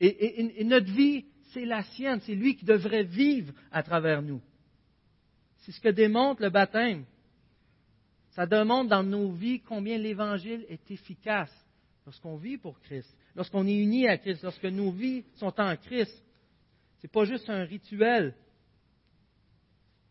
[0.00, 2.20] Et notre vie, c'est la sienne.
[2.20, 4.42] C'est lui qui devrait vivre à travers nous.
[5.58, 7.04] C'est ce que démontre le baptême.
[8.32, 11.52] Ça démontre dans nos vies combien l'Évangile est efficace
[12.04, 16.12] lorsqu'on vit pour Christ, lorsqu'on est uni à Christ, lorsque nos vies sont en Christ.
[16.98, 18.34] Ce n'est pas juste un rituel.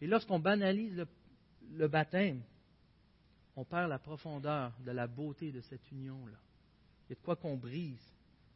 [0.01, 1.07] Et lorsqu'on banalise le,
[1.73, 2.41] le, baptême,
[3.55, 6.37] on perd la profondeur de la beauté de cette union-là.
[7.05, 8.01] Il y a de quoi qu'on brise,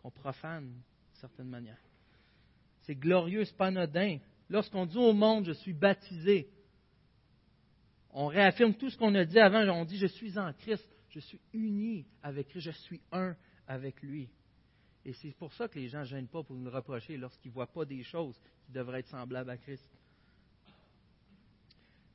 [0.02, 1.78] qu'on profane d'une certaine manière.
[2.88, 3.70] C'est glorieux, c'est pas.
[4.50, 6.50] Lorsqu'on dit au monde, je suis baptisé,
[8.12, 9.62] on réaffirme tout ce qu'on a dit avant.
[9.70, 13.36] On dit, je suis en Christ, je suis uni avec Christ, je suis un
[13.68, 14.30] avec lui.
[15.06, 17.54] Et c'est pour ça que les gens ne gênent pas pour nous reprocher lorsqu'ils ne
[17.54, 19.88] voient pas des choses qui devraient être semblables à Christ.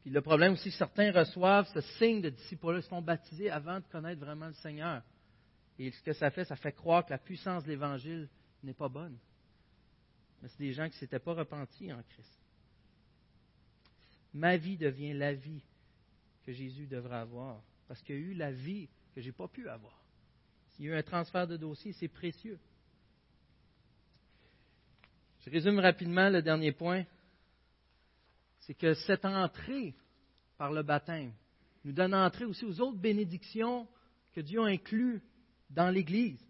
[0.01, 3.79] Puis le problème aussi, certains reçoivent ce signe de disciples, ils se font baptiser avant
[3.79, 5.03] de connaître vraiment le Seigneur.
[5.79, 8.29] Et ce que ça fait, ça fait croire que la puissance de l'Évangile
[8.63, 9.17] n'est pas bonne.
[10.43, 12.39] Mais c'est des gens qui ne s'étaient pas repentis en Christ.
[14.35, 15.63] Ma vie devient la vie
[16.45, 19.47] que Jésus devrait avoir, parce qu'il y a eu la vie que je n'ai pas
[19.47, 20.03] pu avoir.
[20.71, 22.59] S'il y a eu un transfert de dossier, c'est précieux.
[25.41, 27.05] Je résume rapidement le dernier point.
[28.61, 29.95] C'est que cette entrée
[30.57, 31.33] par le baptême
[31.85, 33.89] nous donne entrée aussi aux autres bénédictions
[34.33, 35.21] que Dieu a inclus
[35.69, 36.41] dans l'Église.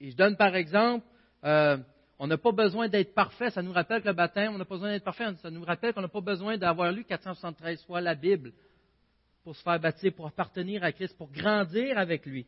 [0.00, 1.04] Et je donne par exemple,
[1.44, 1.78] euh,
[2.18, 3.50] on n'a pas besoin d'être parfait.
[3.50, 5.24] Ça nous rappelle que le baptême, on n'a pas besoin d'être parfait.
[5.36, 8.52] Ça nous rappelle qu'on n'a pas besoin d'avoir lu 473 fois la Bible
[9.44, 12.46] pour se faire baptiser, pour appartenir à Christ, pour grandir avec lui.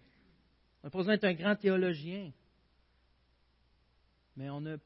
[0.83, 2.33] On n'a pas besoin d'être un grand théologien.
[4.37, 4.77] Mais on a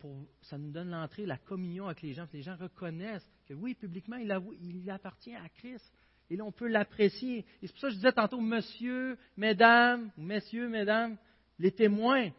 [0.43, 2.27] ça nous donne l'entrée, la communion avec les gens.
[2.33, 5.93] Les gens reconnaissent que oui, publiquement, il, il appartient à Christ.
[6.29, 7.45] Et là, on peut l'apprécier.
[7.63, 11.17] Et c'est pour ça que je disais tantôt, monsieur, mesdames, messieurs, mesdames,
[11.59, 12.31] les témoins.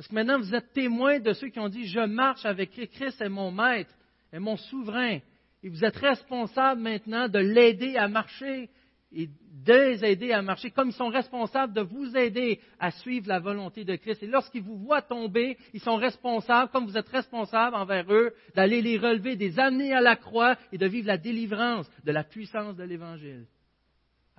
[0.00, 2.90] Parce que maintenant, vous êtes témoins de ceux qui ont dit, je marche avec Christ,
[2.92, 3.94] Christ est mon maître,
[4.32, 5.18] est mon souverain.
[5.62, 8.70] Et vous êtes responsables maintenant de l'aider à marcher
[9.12, 13.28] et de les aider à marcher, comme ils sont responsables de vous aider à suivre
[13.28, 14.22] la volonté de Christ.
[14.22, 18.80] Et lorsqu'ils vous voient tomber, ils sont responsables, comme vous êtes responsables envers eux, d'aller
[18.80, 22.74] les relever, des amener à la croix et de vivre la délivrance de la puissance
[22.74, 23.44] de l'Évangile.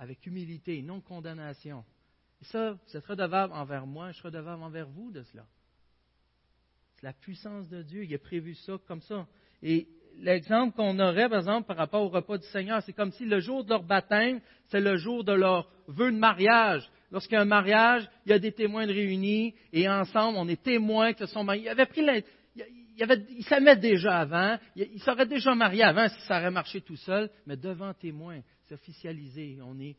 [0.00, 1.84] Avec humilité, non condamnation.
[2.42, 5.46] Et ça, vous êtes redevable envers moi, je suis redevable envers vous de cela.
[6.96, 9.28] C'est la puissance de Dieu, il a prévu ça comme ça.
[9.62, 9.86] Et
[10.18, 13.38] l'exemple qu'on aurait, par exemple, par rapport au repas du Seigneur, c'est comme si le
[13.38, 16.90] jour de leur baptême, c'est le jour de leur vœu de mariage.
[17.12, 20.48] Lorsqu'il y a un mariage, il y a des témoins de réunis, et ensemble, on
[20.48, 21.60] est témoins que son mari.
[21.60, 22.02] Il avait pris
[22.96, 26.80] il, avait, il s'aimait déjà avant, il, serait déjà marié avant si ça aurait marché
[26.80, 29.58] tout seul, mais devant témoins, c'est officialisé.
[29.62, 29.96] On est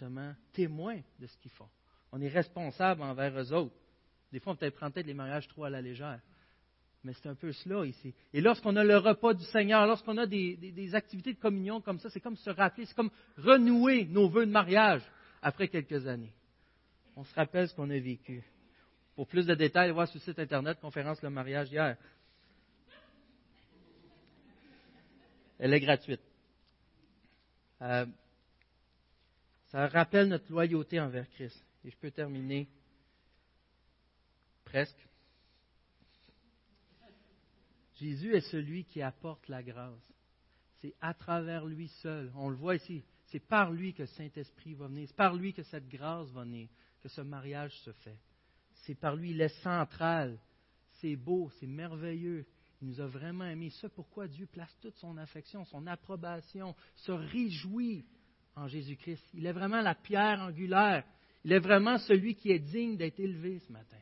[0.00, 1.68] justement témoins de ce qu'ils font.
[2.12, 3.74] On est responsable envers eux autres.
[4.32, 6.20] Des fois, on peut-être prendre peut-être les mariages trop à la légère.
[7.04, 8.14] Mais c'est un peu cela ici.
[8.32, 12.10] Et lorsqu'on a le repas du Seigneur, lorsqu'on a des, activités de communion comme ça,
[12.10, 15.02] c'est comme se rappeler, c'est comme renouer nos vœux de mariage
[15.42, 16.32] après quelques années.
[17.16, 18.42] On se rappelle ce qu'on a vécu.
[19.16, 21.96] Pour plus de détails, voir sur le site internet Conférence le mariage hier.
[25.58, 26.22] Elle est gratuite.
[27.82, 28.06] Euh,
[29.70, 31.64] ça rappelle notre loyauté envers Christ.
[31.84, 32.68] Et je peux terminer
[34.64, 35.08] presque
[38.00, 40.12] Jésus est celui qui apporte la grâce.
[40.80, 42.32] C'est à travers lui seul.
[42.34, 43.04] On le voit ici.
[43.26, 45.06] C'est par lui que le Saint-Esprit va venir.
[45.06, 46.68] C'est par lui que cette grâce va venir,
[47.02, 48.18] que ce mariage se fait.
[48.86, 50.38] C'est par lui, il est central.
[51.00, 52.46] C'est beau, c'est merveilleux.
[52.80, 53.70] Il nous a vraiment aimés.
[53.80, 58.06] C'est pourquoi Dieu place toute son affection, son approbation, se réjouit
[58.56, 59.24] en Jésus-Christ.
[59.34, 61.04] Il est vraiment la pierre angulaire.
[61.44, 63.96] Il est vraiment celui qui est digne d'être élevé ce matin.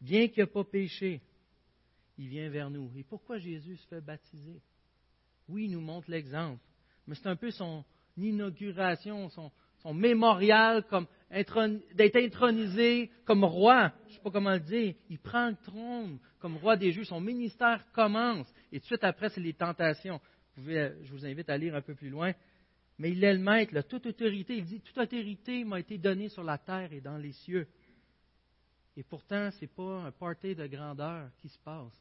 [0.00, 1.20] Bien qu'il n'ait pas péché,
[2.18, 2.90] il vient vers nous.
[2.96, 4.60] Et pourquoi Jésus se fait baptiser?
[5.48, 6.60] Oui, il nous montre l'exemple,
[7.06, 7.84] mais c'est un peu son
[8.16, 9.50] inauguration, son,
[9.92, 13.92] mémorial comme d'être intronisé comme roi.
[14.06, 14.94] Je ne sais pas comment le dire.
[15.10, 17.08] Il prend le trône comme roi des Juifs.
[17.08, 18.50] Son ministère commence.
[18.72, 20.22] Et tout de suite après, c'est les tentations.
[20.56, 22.32] Je vous invite à lire un peu plus loin.
[22.98, 24.56] Mais il est le maître, toute autorité.
[24.56, 27.66] Il dit Toute autorité m'a été donnée sur la terre et dans les cieux.
[28.96, 32.00] Et pourtant, ce n'est pas un party de grandeur qui se passe.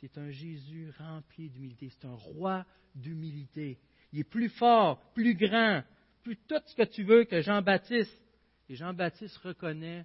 [0.00, 1.90] C'est un Jésus rempli d'humilité.
[1.90, 3.78] C'est un roi d'humilité.
[4.12, 5.82] Il est plus fort, plus grand,
[6.22, 8.20] plus tout ce que tu veux que Jean-Baptiste.
[8.68, 10.04] Et Jean-Baptiste reconnaît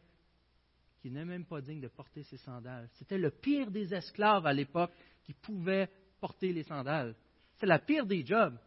[1.01, 2.87] qu'il n'est même pas digne de porter ses sandales.
[2.93, 4.91] C'était le pire des esclaves à l'époque
[5.23, 5.89] qui pouvait
[6.19, 7.15] porter les sandales.
[7.61, 8.57] C'est la pire des jobs.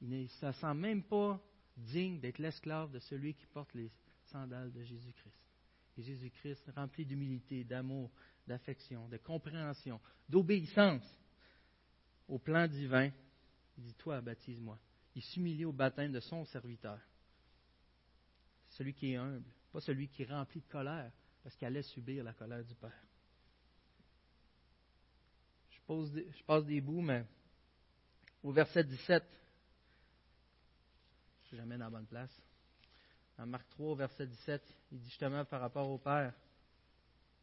[0.00, 1.40] Il ne se sent même pas
[1.76, 3.92] digne d'être l'esclave de celui qui porte les
[4.24, 5.56] sandales de Jésus-Christ.
[5.96, 8.10] Et Jésus-Christ, rempli d'humilité, d'amour,
[8.44, 11.04] d'affection, de compréhension, d'obéissance
[12.26, 13.12] au plan divin,
[13.78, 14.76] il dit Toi, baptise-moi.
[15.14, 16.98] Il s'humilie au baptême de son serviteur.
[18.70, 21.12] Celui qui est humble, pas celui qui est rempli de colère,
[21.44, 23.00] parce qu'il allait subir la colère du Père.
[25.70, 25.78] Je,
[26.36, 27.24] je passe des bouts, mais
[28.42, 29.22] au verset 17,
[31.42, 32.30] je suis jamais dans la bonne place.
[33.38, 36.32] En Marc 3, verset 17, il dit justement par rapport au Père.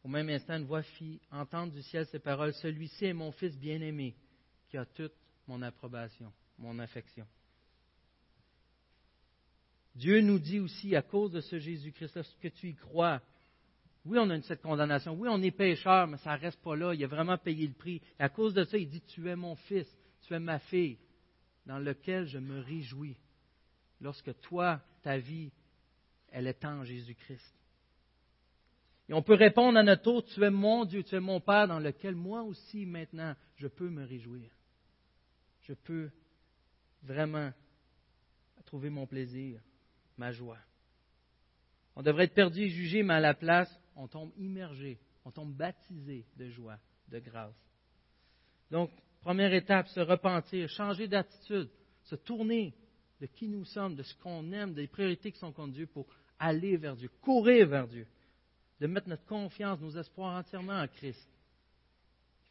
[0.04, 3.56] Au même instant, une voix fit entendre du ciel ces paroles Celui-ci est mon Fils
[3.58, 4.14] bien-aimé,
[4.68, 5.12] qui a toute
[5.46, 7.26] mon approbation, mon affection.
[9.94, 13.20] Dieu nous dit aussi, à cause de ce Jésus-Christ, lorsque tu y crois,
[14.04, 16.76] oui, on a une cette condamnation, oui, on est pécheur, mais ça ne reste pas
[16.76, 18.00] là, il a vraiment payé le prix.
[18.18, 19.86] Et à cause de ça, il dit, tu es mon fils,
[20.28, 20.98] tu es ma fille,
[21.64, 23.16] dans lequel je me réjouis,
[24.00, 25.50] lorsque toi, ta vie,
[26.28, 27.54] elle est en Jésus-Christ.
[29.08, 31.66] Et on peut répondre à notre tour, tu es mon Dieu, tu es mon Père,
[31.66, 34.50] dans lequel moi aussi maintenant, je peux me réjouir.
[35.62, 36.10] Je peux
[37.02, 37.50] vraiment
[38.66, 39.62] trouver mon plaisir,
[40.18, 40.58] ma joie.
[41.96, 45.54] On devrait être perdu et jugé, mais à la place, on tombe immergé, on tombe
[45.54, 47.56] baptisé de joie, de grâce.
[48.70, 48.90] Donc,
[49.28, 51.68] première étape, se repentir, changer d'attitude,
[52.04, 52.72] se tourner
[53.20, 56.06] de qui nous sommes, de ce qu'on aime, des priorités qui sont contre Dieu pour
[56.38, 58.06] aller vers Dieu, courir vers Dieu
[58.80, 61.28] de mettre notre confiance, nos espoirs entièrement en Christ.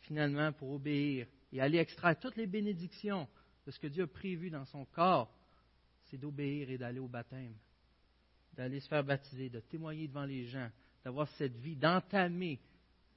[0.01, 3.27] Finalement, pour obéir et aller extraire toutes les bénédictions
[3.65, 5.35] de ce que Dieu a prévu dans son corps,
[6.11, 7.55] c'est d'obéir et d'aller au baptême,
[8.53, 10.69] d'aller se faire baptiser, de témoigner devant les gens,
[11.03, 12.59] d'avoir cette vie, d'entamer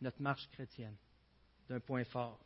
[0.01, 0.96] notre marche chrétienne
[1.68, 2.40] d'un point fort.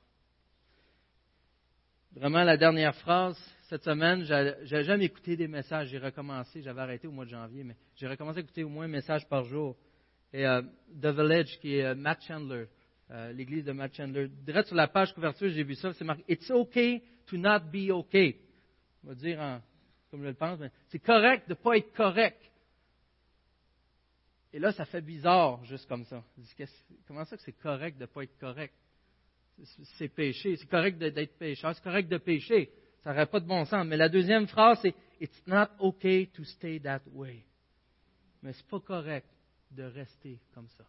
[2.16, 3.36] Vraiment, la dernière phrase,
[3.68, 7.64] cette semaine, j'ai jamais écouté des messages, j'ai recommencé, j'avais arrêté au mois de janvier,
[7.64, 9.76] mais j'ai recommencé à écouter au moins un message par jour
[10.32, 10.62] et euh,
[11.00, 12.66] The Village, qui est euh, Matt Chandler,
[13.10, 14.28] euh, l'église de Matt Chandler.
[14.28, 17.90] Direct sur la page couverture, j'ai vu ça, c'est marqué It's okay to not be
[17.90, 18.40] okay.
[19.02, 19.60] On va dire
[20.08, 22.40] comme je le pense, mais c'est correct de ne pas être correct.
[24.52, 26.22] Et là, ça fait bizarre, juste comme ça.
[27.08, 28.72] Comment ça que c'est correct de ne pas être correct?
[29.98, 30.56] C'est péché.
[30.56, 31.74] C'est correct d'être pécheur.
[31.74, 32.70] C'est correct de pécher.
[33.02, 33.86] Ça n'aurait pas de bon sens.
[33.86, 37.44] Mais la deuxième phrase, c'est It's not okay to stay that way.
[38.42, 39.28] Mais c'est pas correct
[39.70, 40.84] de rester comme ça.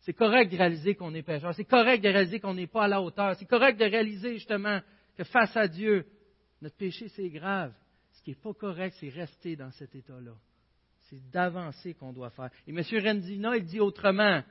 [0.00, 1.54] C'est correct de réaliser qu'on est pécheur.
[1.54, 3.34] C'est correct de réaliser qu'on n'est pas à la hauteur.
[3.36, 4.80] C'est correct de réaliser justement
[5.16, 6.06] que face à Dieu,
[6.60, 7.72] notre péché, c'est grave.
[8.12, 10.34] Ce qui n'est pas correct, c'est rester dans cet état-là.
[11.08, 12.50] C'est d'avancer qu'on doit faire.
[12.66, 12.82] Et M.
[13.02, 14.42] Rendina, il dit autrement.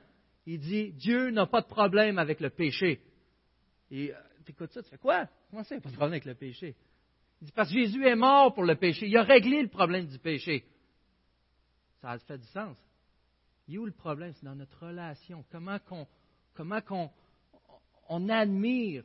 [0.46, 3.00] Il dit, Dieu n'a pas de problème avec le péché.
[3.90, 5.26] Et euh, tu écoutes ça, tu fais quoi?
[5.50, 6.74] Comment ça, il n'y a pas de problème avec le péché?
[7.40, 9.06] Il dit, parce que Jésus est mort pour le péché.
[9.06, 10.64] Il a réglé le problème du péché.
[12.00, 12.76] Ça a fait du sens.
[13.68, 14.32] Il où le problème?
[14.34, 15.44] C'est dans notre relation.
[15.50, 16.06] Comment qu'on
[16.54, 17.10] comment qu'on
[18.08, 19.04] on admire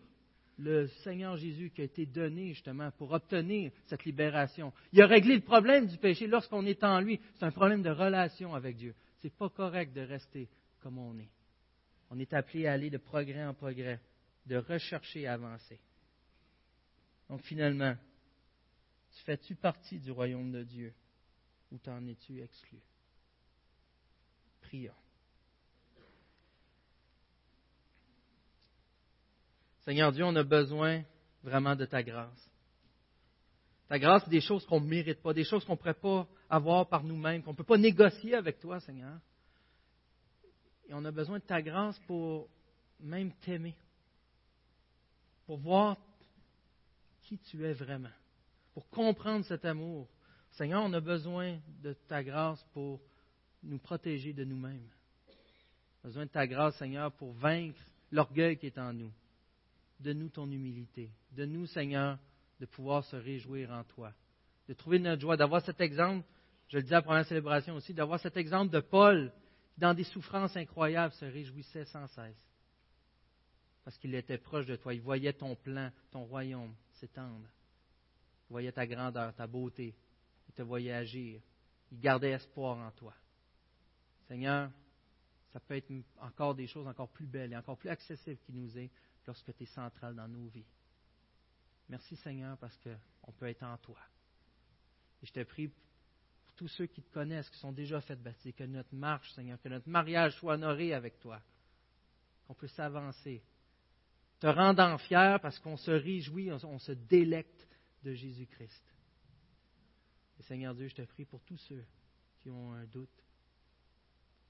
[0.57, 4.73] le Seigneur Jésus qui a été donné justement pour obtenir cette libération.
[4.91, 7.19] Il a réglé le problème du péché lorsqu'on est en lui.
[7.35, 8.93] C'est un problème de relation avec Dieu.
[9.21, 10.49] Ce n'est pas correct de rester
[10.81, 11.29] comme on est.
[12.09, 13.99] On est appelé à aller de progrès en progrès,
[14.45, 15.79] de rechercher et avancer.
[17.29, 17.95] Donc finalement,
[19.25, 20.93] fais-tu partie du royaume de Dieu
[21.71, 22.79] ou t'en es-tu exclu?
[29.81, 31.03] Seigneur Dieu, on a besoin
[31.43, 32.51] vraiment de ta grâce.
[33.87, 36.27] Ta grâce, c'est des choses qu'on ne mérite pas, des choses qu'on ne pourrait pas
[36.49, 39.19] avoir par nous-mêmes, qu'on ne peut pas négocier avec toi, Seigneur.
[40.89, 42.49] Et on a besoin de ta grâce pour
[42.99, 43.75] même t'aimer,
[45.45, 45.97] pour voir
[47.21, 48.09] qui tu es vraiment,
[48.73, 50.07] pour comprendre cet amour.
[50.51, 52.99] Seigneur, on a besoin de ta grâce pour
[53.61, 54.89] nous protéger de nous-mêmes.
[56.03, 57.79] besoin de ta grâce, Seigneur, pour vaincre
[58.11, 59.11] l'orgueil qui est en nous.
[59.99, 61.11] Donne-nous ton humilité.
[61.33, 62.17] Donne-nous, Seigneur,
[62.59, 64.11] de pouvoir se réjouir en toi,
[64.67, 66.25] de trouver notre joie, d'avoir cet exemple,
[66.67, 69.31] je le disais à la première célébration aussi, d'avoir cet exemple de Paul
[69.79, 72.47] dans des souffrances incroyables, se réjouissait sans cesse.
[73.83, 74.93] Parce qu'il était proche de toi.
[74.93, 77.47] Il voyait ton plan, ton royaume s'étendre.
[78.49, 79.95] Il voyait ta grandeur, ta beauté.
[80.49, 81.41] Il te voyait agir.
[81.91, 83.13] Il gardait espoir en toi.
[84.27, 84.69] Seigneur,
[85.53, 88.77] ça peut être encore des choses encore plus belles et encore plus accessibles qui nous
[88.77, 88.91] est
[89.25, 90.67] lorsque tu es central dans nos vies.
[91.87, 93.97] Merci Seigneur parce qu'on peut être en toi.
[95.23, 95.71] Et je te prie
[96.59, 99.69] tous ceux qui te connaissent, qui sont déjà faits baptiser, que notre marche, Seigneur, que
[99.69, 101.41] notre mariage soit honoré avec toi,
[102.45, 103.41] qu'on puisse avancer,
[104.41, 107.65] te rendant fier parce qu'on se réjouit, on se délecte
[108.03, 108.83] de Jésus-Christ.
[110.37, 111.85] Et Seigneur Dieu, je te prie pour tous ceux
[112.41, 113.23] qui ont un doute,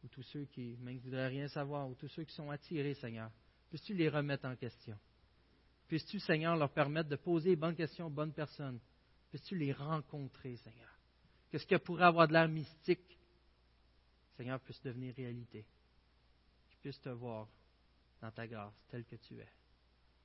[0.03, 2.95] ou tous ceux qui même ne voudraient rien savoir, ou tous ceux qui sont attirés,
[2.95, 3.29] Seigneur.
[3.69, 4.97] Puisses-tu les remettre en question?
[5.87, 8.79] Puisses-tu, Seigneur, leur permettre de poser les bonnes questions aux bonnes personnes?
[9.29, 10.98] Puisses-tu les rencontrer, Seigneur?
[11.51, 13.17] Que ce qui pourrait avoir de l'air mystique,
[14.37, 15.65] Seigneur, puisse devenir réalité.
[16.69, 17.47] Qu'ils puissent te voir
[18.21, 19.49] dans ta grâce, telle que tu es.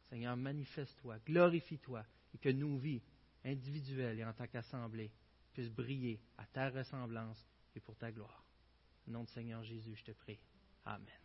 [0.09, 2.05] Seigneur, manifeste-toi, glorifie-toi,
[2.35, 3.03] et que nos vies
[3.45, 5.11] individuelles et en tant qu'assemblée
[5.53, 8.45] puissent briller à ta ressemblance et pour ta gloire.
[9.07, 10.39] Au nom du Seigneur Jésus, je te prie.
[10.85, 11.24] Amen.